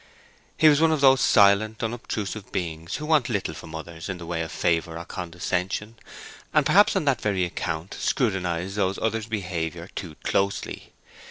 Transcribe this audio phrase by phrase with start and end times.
[0.57, 4.25] He was one of those silent, unobtrusive beings who want little from others in the
[4.25, 5.93] way of favor or condescension,
[6.51, 10.91] and perhaps on that very account scrutinize those others' behavior too closely.